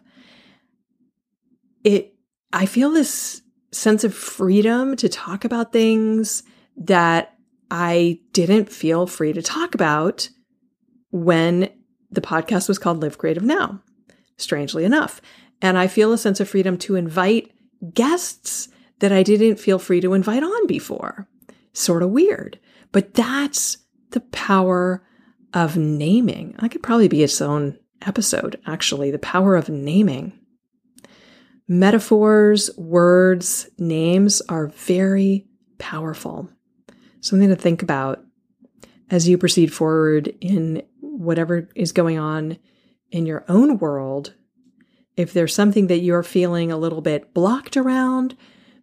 It 1.85 2.15
I 2.53 2.67
feel 2.67 2.91
this 2.91 3.43
sense 3.73 4.05
of 4.05 4.15
freedom 4.15 4.97
to 4.97 5.09
talk 5.09 5.45
about 5.45 5.73
things 5.73 6.43
that 6.77 7.35
I 7.71 8.21
didn't 8.33 8.73
feel 8.73 9.07
free 9.07 9.33
to 9.33 9.43
talk 9.43 9.75
about 9.75 10.29
when 11.11 11.71
the 12.11 12.21
podcast 12.21 12.69
was 12.69 12.79
called 12.79 13.03
Live 13.03 13.19
Creative 13.19 13.43
Now, 13.43 13.83
strangely 14.37 14.85
enough. 14.85 15.21
And 15.61 15.77
I 15.77 15.89
feel 15.89 16.13
a 16.13 16.19
sense 16.19 16.41
of 16.41 16.49
freedom 16.49 16.79
to 16.79 16.95
invite 16.95 17.53
guests 17.93 18.69
that 19.01 19.13
I 19.13 19.23
didn't 19.23 19.57
feel 19.57 19.79
free 19.79 20.01
to 20.01 20.15
invite 20.15 20.43
on 20.43 20.67
before. 20.67 21.29
Sort 21.73 22.03
of 22.03 22.11
weird. 22.11 22.59
But 22.93 23.15
that's 23.15 23.79
the 24.11 24.21
power 24.21 25.07
of 25.53 25.77
naming. 25.77 26.55
I 26.59 26.69
could 26.69 26.83
probably 26.83 27.09
be 27.09 27.23
its 27.23 27.41
own 27.41 27.79
episode, 28.03 28.61
actually, 28.67 29.11
the 29.11 29.19
power 29.19 29.57
of 29.57 29.69
naming. 29.69 30.39
Metaphors, 31.69 32.71
words, 32.77 33.69
names 33.79 34.41
are 34.49 34.69
very 34.69 35.47
powerful. 35.79 36.49
Something 37.21 37.49
to 37.49 37.57
think 37.57 37.83
about 37.83 38.25
as 39.11 39.29
you 39.29 39.39
proceed 39.39 39.73
forward 39.73 40.35
in 40.41 40.83
whatever 41.01 41.69
is 41.75 41.93
going 41.93 42.19
on 42.19 42.59
in 43.11 43.27
your 43.27 43.45
own 43.49 43.79
world. 43.79 44.35
If 45.17 45.33
there's 45.33 45.55
something 45.55 45.87
that 45.87 46.01
you're 46.01 46.23
feeling 46.23 46.71
a 46.71 46.77
little 46.77 47.01
bit 47.01 47.33
blocked 47.33 47.77
around, 47.77 48.37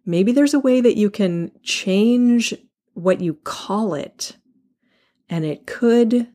maybe 0.04 0.32
there's 0.32 0.54
a 0.54 0.58
way 0.58 0.80
that 0.80 0.96
you 0.96 1.10
can 1.10 1.52
change 1.62 2.54
what 2.94 3.20
you 3.20 3.34
call 3.34 3.94
it 3.94 4.36
and 5.28 5.44
it 5.44 5.66
could 5.66 6.28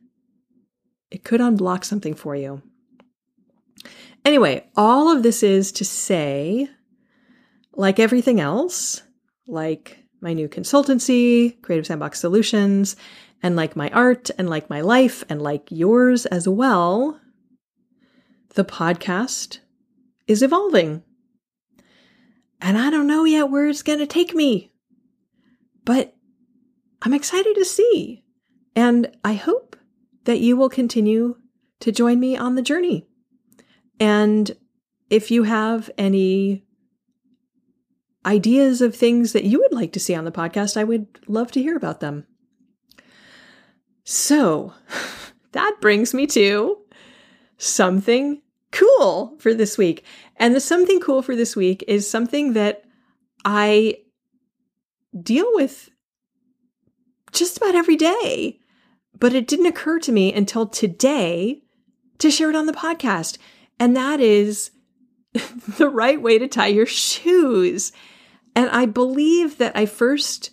it 1.10 1.24
could 1.24 1.40
unblock 1.40 1.84
something 1.84 2.14
for 2.14 2.36
you. 2.36 2.62
Anyway, 4.24 4.64
all 4.76 5.10
of 5.10 5.22
this 5.22 5.42
is 5.42 5.72
to 5.72 5.84
say, 5.84 6.68
like 7.74 7.98
everything 7.98 8.40
else, 8.40 9.02
like 9.48 9.98
my 10.20 10.32
new 10.32 10.48
consultancy, 10.48 11.60
Creative 11.62 11.86
Sandbox 11.86 12.20
Solutions, 12.20 12.94
and 13.42 13.56
like 13.56 13.74
my 13.74 13.90
art 13.90 14.30
and 14.38 14.48
like 14.48 14.70
my 14.70 14.82
life 14.82 15.24
and 15.28 15.40
like 15.42 15.66
yours 15.70 16.26
as 16.26 16.46
well, 16.46 17.18
the 18.54 18.64
podcast 18.64 19.58
is 20.26 20.42
evolving. 20.42 21.02
And 22.60 22.76
I 22.76 22.90
don't 22.90 23.06
know 23.06 23.24
yet 23.24 23.50
where 23.50 23.66
it's 23.68 23.82
going 23.82 24.00
to 24.00 24.06
take 24.06 24.34
me, 24.34 24.70
but 25.84 26.14
I'm 27.02 27.14
excited 27.14 27.54
to 27.54 27.64
see. 27.64 28.24
And 28.76 29.16
I 29.24 29.34
hope 29.34 29.76
that 30.24 30.40
you 30.40 30.56
will 30.56 30.68
continue 30.68 31.36
to 31.80 31.92
join 31.92 32.20
me 32.20 32.36
on 32.36 32.54
the 32.54 32.62
journey. 32.62 33.06
And 33.98 34.50
if 35.08 35.30
you 35.30 35.44
have 35.44 35.90
any 35.98 36.64
ideas 38.24 38.80
of 38.80 38.94
things 38.94 39.32
that 39.32 39.44
you 39.44 39.60
would 39.60 39.72
like 39.72 39.92
to 39.92 40.00
see 40.00 40.14
on 40.14 40.24
the 40.24 40.32
podcast, 40.32 40.76
I 40.76 40.84
would 40.84 41.06
love 41.26 41.50
to 41.52 41.62
hear 41.62 41.76
about 41.76 42.00
them. 42.00 42.26
So 44.04 44.74
that 45.52 45.76
brings 45.80 46.14
me 46.14 46.26
to 46.28 46.78
something 47.56 48.42
cool 48.72 49.36
for 49.38 49.54
this 49.54 49.76
week. 49.76 50.04
And 50.36 50.54
the 50.54 50.60
something 50.60 51.00
cool 51.00 51.22
for 51.22 51.34
this 51.34 51.56
week 51.56 51.84
is 51.88 52.08
something 52.08 52.52
that 52.52 52.84
I 53.44 53.96
deal 55.22 55.48
with 55.54 55.90
just 57.32 57.56
about 57.56 57.74
every 57.74 57.96
day. 57.96 58.58
But 59.18 59.34
it 59.34 59.46
didn't 59.46 59.66
occur 59.66 59.98
to 60.00 60.12
me 60.12 60.32
until 60.32 60.66
today 60.66 61.62
to 62.18 62.30
share 62.30 62.50
it 62.50 62.56
on 62.56 62.66
the 62.66 62.72
podcast. 62.72 63.38
And 63.78 63.96
that 63.96 64.20
is 64.20 64.70
the 65.32 65.88
right 65.88 66.20
way 66.20 66.38
to 66.38 66.48
tie 66.48 66.68
your 66.68 66.86
shoes. 66.86 67.92
And 68.54 68.70
I 68.70 68.86
believe 68.86 69.58
that 69.58 69.76
I 69.76 69.86
first 69.86 70.50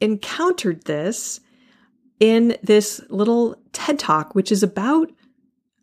encountered 0.00 0.84
this 0.84 1.40
in 2.18 2.56
this 2.62 3.00
little 3.08 3.56
TED 3.72 3.98
talk, 3.98 4.34
which 4.34 4.52
is 4.52 4.62
about, 4.62 5.10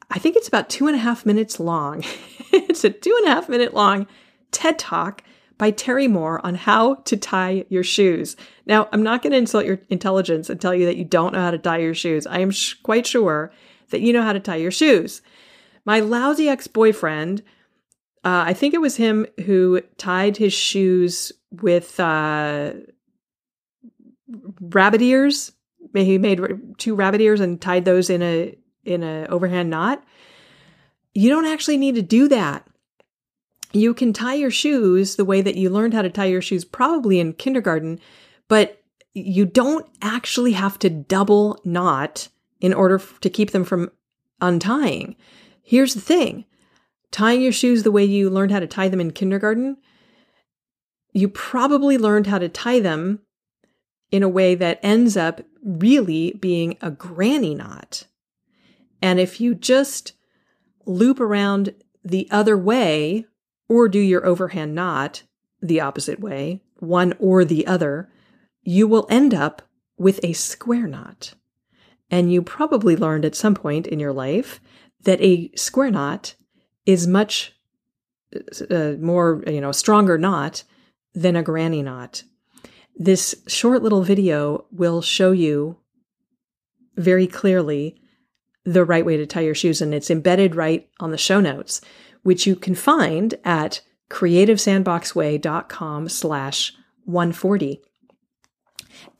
I 0.09 0.19
think 0.19 0.35
it's 0.35 0.47
about 0.47 0.69
two 0.69 0.87
and 0.87 0.95
a 0.95 0.99
half 0.99 1.25
minutes 1.25 1.59
long. 1.59 2.03
it's 2.51 2.83
a 2.83 2.89
two 2.89 3.15
and 3.17 3.27
a 3.27 3.35
half 3.35 3.49
minute 3.49 3.73
long 3.73 4.07
TED 4.51 4.79
talk 4.79 5.23
by 5.57 5.71
Terry 5.71 6.07
Moore 6.07 6.45
on 6.45 6.55
how 6.55 6.95
to 6.95 7.17
tie 7.17 7.65
your 7.69 7.83
shoes. 7.83 8.35
Now, 8.65 8.87
I'm 8.91 9.03
not 9.03 9.21
going 9.21 9.31
to 9.31 9.37
insult 9.37 9.65
your 9.65 9.79
intelligence 9.89 10.49
and 10.49 10.59
tell 10.59 10.73
you 10.73 10.85
that 10.85 10.97
you 10.97 11.05
don't 11.05 11.33
know 11.33 11.41
how 11.41 11.51
to 11.51 11.57
tie 11.57 11.79
your 11.79 11.95
shoes. 11.95 12.27
I 12.27 12.39
am 12.39 12.51
sh- 12.51 12.75
quite 12.83 13.07
sure 13.07 13.51
that 13.89 14.01
you 14.01 14.13
know 14.13 14.21
how 14.21 14.33
to 14.33 14.39
tie 14.39 14.57
your 14.57 14.71
shoes. 14.71 15.21
My 15.85 15.99
lousy 15.99 16.49
ex 16.49 16.67
boyfriend, 16.67 17.41
uh, 18.23 18.43
I 18.47 18.53
think 18.53 18.73
it 18.73 18.81
was 18.81 18.97
him 18.97 19.25
who 19.45 19.81
tied 19.97 20.37
his 20.37 20.53
shoes 20.53 21.31
with 21.51 21.99
uh, 21.99 22.73
rabbit 24.59 25.01
ears. 25.01 25.53
He 25.93 26.17
made 26.17 26.41
two 26.77 26.93
rabbit 26.93 27.21
ears 27.21 27.39
and 27.39 27.59
tied 27.59 27.85
those 27.85 28.09
in 28.09 28.21
a 28.21 28.55
in 28.83 29.03
a 29.03 29.25
overhand 29.27 29.69
knot. 29.69 30.03
You 31.13 31.29
don't 31.29 31.45
actually 31.45 31.77
need 31.77 31.95
to 31.95 32.01
do 32.01 32.27
that 32.27 32.67
you 33.79 33.93
can 33.93 34.13
tie 34.13 34.35
your 34.35 34.51
shoes 34.51 35.15
the 35.15 35.25
way 35.25 35.41
that 35.41 35.55
you 35.55 35.69
learned 35.69 35.93
how 35.93 36.01
to 36.01 36.09
tie 36.09 36.25
your 36.25 36.41
shoes 36.41 36.65
probably 36.65 37.19
in 37.19 37.33
kindergarten, 37.33 37.99
but 38.47 38.81
you 39.13 39.45
don't 39.45 39.87
actually 40.01 40.53
have 40.53 40.77
to 40.79 40.89
double 40.89 41.59
knot 41.65 42.29
in 42.61 42.73
order 42.73 43.01
to 43.21 43.29
keep 43.29 43.51
them 43.51 43.63
from 43.63 43.91
untying. 44.41 45.15
Here's 45.63 45.93
the 45.93 46.01
thing 46.01 46.45
tying 47.11 47.41
your 47.41 47.51
shoes 47.51 47.83
the 47.83 47.91
way 47.91 48.03
you 48.03 48.29
learned 48.29 48.51
how 48.51 48.59
to 48.59 48.67
tie 48.67 48.89
them 48.89 49.01
in 49.01 49.11
kindergarten, 49.11 49.77
you 51.13 51.29
probably 51.29 51.97
learned 51.97 52.27
how 52.27 52.37
to 52.37 52.49
tie 52.49 52.79
them 52.79 53.19
in 54.11 54.23
a 54.23 54.29
way 54.29 54.55
that 54.55 54.79
ends 54.83 55.17
up 55.17 55.41
really 55.63 56.31
being 56.39 56.77
a 56.81 56.91
granny 56.91 57.55
knot. 57.55 58.05
And 59.01 59.19
if 59.19 59.41
you 59.41 59.55
just 59.55 60.13
loop 60.85 61.19
around 61.19 61.73
the 62.03 62.27
other 62.31 62.57
way 62.57 63.25
or 63.69 63.89
do 63.89 63.99
your 63.99 64.25
overhand 64.25 64.75
knot 64.75 65.23
the 65.61 65.81
opposite 65.81 66.19
way, 66.19 66.61
one 66.79 67.13
or 67.19 67.43
the 67.43 67.65
other, 67.67 68.09
you 68.63 68.87
will 68.87 69.07
end 69.09 69.33
up 69.33 69.61
with 69.97 70.19
a 70.23 70.33
square 70.33 70.87
knot. 70.87 71.33
And 72.09 72.31
you 72.31 72.41
probably 72.41 72.95
learned 72.95 73.25
at 73.25 73.35
some 73.35 73.55
point 73.55 73.87
in 73.87 73.99
your 73.99 74.13
life 74.13 74.61
that 75.03 75.21
a 75.21 75.51
square 75.55 75.91
knot 75.91 76.35
is 76.85 77.07
much 77.07 77.53
uh, 78.69 78.93
more, 78.99 79.43
you 79.47 79.61
know, 79.61 79.71
stronger 79.71 80.17
knot 80.17 80.63
than 81.13 81.35
a 81.35 81.43
granny 81.43 81.81
knot. 81.81 82.23
This 82.95 83.35
short 83.47 83.83
little 83.83 84.03
video 84.03 84.65
will 84.71 85.01
show 85.01 85.31
you 85.31 85.77
very 86.95 87.27
clearly 87.27 88.01
the 88.67 88.85
right 88.85 89.05
way 89.05 89.17
to 89.17 89.25
tie 89.25 89.41
your 89.41 89.55
shoes, 89.55 89.81
and 89.81 89.93
it's 89.93 90.11
embedded 90.11 90.55
right 90.55 90.87
on 90.99 91.11
the 91.11 91.17
show 91.17 91.39
notes 91.39 91.81
which 92.27 92.45
you 92.45 92.57
can 92.57 92.75
find 92.75 93.35
at 93.45 93.79
creativesandboxway.com 94.09 96.09
slash 96.09 96.73
140. 97.05 97.81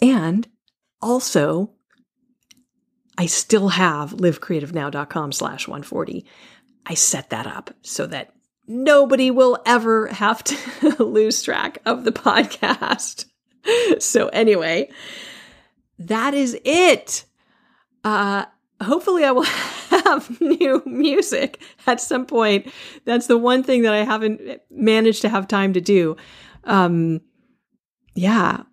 And 0.02 0.46
also, 1.02 1.72
I 3.18 3.28
still 3.28 3.70
have 3.70 4.12
livecreativenow.com 4.12 5.32
slash 5.32 5.70
140. 5.70 6.26
I 6.86 6.96
set 6.96 7.30
that 7.30 7.48
up 7.48 7.74
so 7.82 8.08
that 8.08 8.34
nobody 8.68 9.32
will 9.32 9.58
ever 9.66 10.08
have 10.08 10.44
to 10.44 10.96
lose 11.06 11.42
track 11.42 11.78
of 11.86 12.04
the 12.04 12.12
podcast. 12.12 13.24
So 14.00 14.30
anyway, 14.30 14.90
that 16.00 16.34
is 16.34 16.58
it. 16.64 17.26
Uh, 18.02 18.46
hopefully 18.82 19.24
I 19.24 19.32
will 19.32 19.44
have 19.90 20.40
new 20.42 20.82
music 20.86 21.62
at 21.86 22.02
some 22.02 22.26
point. 22.26 22.72
That's 23.06 23.28
the 23.28 23.38
one 23.38 23.64
thing 23.64 23.84
that 23.84 23.94
I 23.94 24.04
haven't 24.04 24.42
managed 24.70 25.22
to 25.24 25.30
have 25.30 25.48
time 25.48 25.74
to 25.74 25.82
do. 25.82 26.16
Um, 26.64 27.22
yeah, 28.16 28.64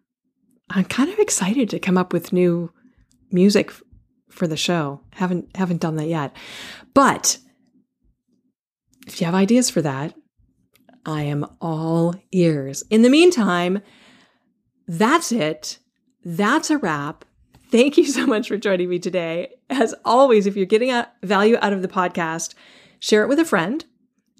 I'm 0.71 0.85
kind 0.85 1.11
of 1.11 1.19
excited 1.19 1.71
to 1.71 1.79
come 1.79 1.99
up 1.99 2.13
with 2.13 2.33
new 2.33 2.73
music 3.31 3.69
f- 3.71 3.83
for 4.31 4.47
the 4.47 4.57
show. 4.57 5.01
Haven't 5.13 5.55
haven't 5.57 5.81
done 5.81 5.97
that 5.97 6.09
yet. 6.09 6.35
But 6.95 7.39
if 9.07 9.21
you 9.21 9.27
have 9.27 9.35
ideas 9.35 9.71
for 9.71 9.83
that, 9.83 10.15
I 11.05 11.23
am 11.23 11.47
all 11.61 12.15
ears. 12.33 12.83
In 12.91 13.03
the 13.03 13.11
meantime, 13.11 13.81
that's 14.89 15.31
it. 15.31 15.79
That's 16.25 16.71
a 16.71 16.79
wrap. 16.79 17.25
Thank 17.71 17.99
you 17.99 18.07
so 18.07 18.27
much 18.27 18.49
for 18.49 18.57
joining 18.57 18.89
me 18.89 18.99
today. 18.99 19.54
As 19.71 19.95
always, 20.05 20.47
if 20.47 20.57
you're 20.57 20.67
getting 20.67 20.91
a 20.91 21.11
value 21.23 21.57
out 21.61 21.73
of 21.73 21.83
the 21.83 21.89
podcast, 21.89 22.55
share 23.01 23.23
it 23.23 23.29
with 23.29 23.39
a 23.39 23.45
friend. 23.45 23.85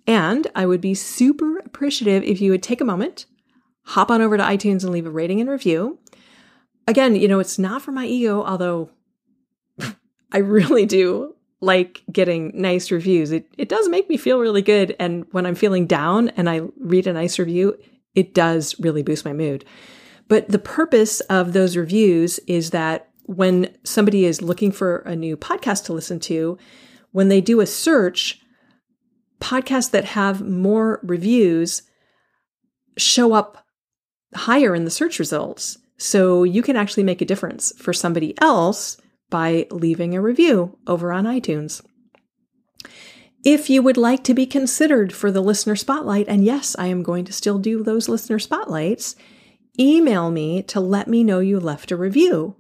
And 0.07 0.47
I 0.55 0.67
would 0.67 0.81
be 0.81 0.95
super 0.95 1.59
appreciative 1.59 2.23
if 2.23 2.41
you 2.41 2.51
would 2.51 2.63
take 2.63 2.81
a 2.81 2.85
moment, 2.85 3.27
hop 3.85 4.11
on 4.11 4.21
over 4.21 4.37
to 4.37 4.43
iTunes 4.43 4.83
and 4.83 4.91
leave 4.91 5.07
a 5.07 5.11
rating 5.11 5.41
and 5.41 5.49
review. 5.49 5.99
Again, 6.87 7.17
you 7.17 7.27
know, 7.27 7.41
it's 7.41 7.59
not 7.59 7.81
for 7.81 7.93
my 7.93 8.05
ego, 8.05 8.45
although 8.45 8.91
I 10.33 10.39
really 10.39 10.85
do 10.85 11.35
like 11.63 12.03
getting 12.13 12.53
nice 12.55 12.91
reviews. 12.91 13.33
It, 13.33 13.47
it 13.57 13.71
does 13.71 13.89
make 13.89 14.09
me 14.11 14.19
feel 14.19 14.39
really 14.39 14.61
good. 14.61 14.95
And 14.99 15.25
when 15.31 15.47
I'm 15.47 15.55
feeling 15.55 15.87
down 15.87 16.29
and 16.31 16.51
I 16.51 16.61
read 16.79 17.07
a 17.07 17.13
nice 17.15 17.39
review, 17.39 17.79
it 18.15 18.35
does 18.35 18.79
really 18.79 19.03
boost 19.03 19.25
my 19.25 19.33
mood. 19.33 19.65
But 20.29 20.49
the 20.49 20.59
purpose 20.59 21.21
of 21.23 21.53
those 21.55 21.77
reviews 21.77 22.39
is 22.41 22.71
that 22.71 23.09
when 23.25 23.75
somebody 23.85 24.25
is 24.25 24.43
looking 24.43 24.71
for 24.71 24.99
a 24.99 25.17
new 25.17 25.37
podcast 25.37 25.85
to 25.85 25.93
listen 25.93 26.21
to, 26.21 26.59
when 27.13 27.29
they 27.29 27.41
do 27.41 27.61
a 27.61 27.67
search, 27.67 28.41
podcasts 29.41 29.91
that 29.91 30.05
have 30.05 30.47
more 30.47 31.01
reviews 31.03 31.83
show 32.97 33.33
up 33.33 33.65
higher 34.35 34.75
in 34.75 34.85
the 34.85 34.91
search 34.91 35.19
results. 35.19 35.79
So 35.97 36.45
you 36.45 36.63
can 36.63 36.77
actually 36.77 37.05
make 37.05 37.21
a 37.21 37.27
difference 37.27 37.73
for 37.79 37.93
somebody 37.93 38.35
else 38.41 38.97
by 39.31 39.67
leaving 39.71 40.15
a 40.15 40.21
review 40.21 40.79
over 40.87 41.13
on 41.13 41.25
iTunes. 41.25 41.83
If 43.45 43.69
you 43.69 43.83
would 43.83 43.97
like 43.97 44.25
to 44.25 44.35
be 44.35 44.47
considered 44.47 45.13
for 45.13 45.31
the 45.31 45.43
listener 45.43 45.77
spotlight, 45.77 46.27
and 46.29 46.45
yes, 46.45 46.75
I 46.79 46.87
am 46.87 47.03
going 47.03 47.25
to 47.27 47.33
still 47.33 47.59
do 47.59 47.83
those 47.83 48.09
listener 48.09 48.39
spotlights, 48.39 49.17
email 49.79 50.31
me 50.31 50.63
to 50.63 50.81
let 50.81 51.09
me 51.09 51.23
know 51.23 51.41
you 51.41 51.61
left 51.61 51.91
a 51.91 51.97
review 51.97 52.57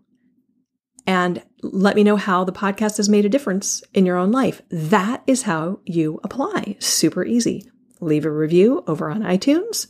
and 1.06 1.42
let 1.62 1.96
me 1.96 2.04
know 2.04 2.16
how 2.16 2.44
the 2.44 2.52
podcast 2.52 2.96
has 2.96 3.08
made 3.08 3.24
a 3.24 3.30
difference 3.30 3.82
in 3.92 4.06
your 4.06 4.16
own 4.16 4.32
life. 4.32 4.62
That 4.70 5.22
is 5.26 5.42
how 5.42 5.80
you 5.84 6.20
apply. 6.24 6.76
Super 6.78 7.24
easy. 7.24 7.70
Leave 8.00 8.24
a 8.24 8.30
review 8.30 8.84
over 8.86 9.10
on 9.10 9.22
iTunes. 9.22 9.86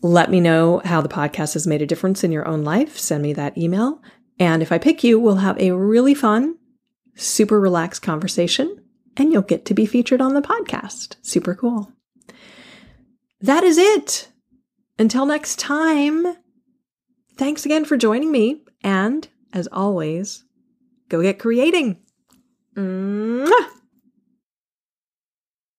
Let 0.00 0.30
me 0.30 0.40
know 0.40 0.80
how 0.84 1.00
the 1.00 1.08
podcast 1.08 1.54
has 1.54 1.66
made 1.66 1.82
a 1.82 1.86
difference 1.86 2.22
in 2.22 2.32
your 2.32 2.46
own 2.46 2.64
life. 2.64 2.98
Send 2.98 3.22
me 3.22 3.32
that 3.32 3.58
email. 3.58 4.00
And 4.38 4.62
if 4.62 4.70
I 4.70 4.78
pick 4.78 5.02
you, 5.02 5.18
we'll 5.18 5.36
have 5.36 5.58
a 5.60 5.72
really 5.72 6.14
fun, 6.14 6.56
super 7.16 7.58
relaxed 7.58 8.02
conversation, 8.02 8.84
and 9.16 9.32
you'll 9.32 9.42
get 9.42 9.64
to 9.66 9.74
be 9.74 9.86
featured 9.86 10.20
on 10.20 10.34
the 10.34 10.42
podcast. 10.42 11.16
Super 11.22 11.54
cool. 11.54 11.92
That 13.40 13.64
is 13.64 13.78
it. 13.78 14.28
Until 14.98 15.26
next 15.26 15.58
time, 15.58 16.36
thanks 17.36 17.64
again 17.64 17.84
for 17.84 17.96
joining 17.96 18.30
me, 18.30 18.62
and 18.82 19.26
as 19.52 19.68
always, 19.72 20.44
go 21.08 21.22
get 21.22 21.38
creating. 21.38 21.98
Mwah! 22.76 23.77